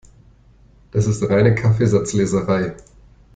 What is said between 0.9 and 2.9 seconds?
Das ist reine Kaffeesatzleserei.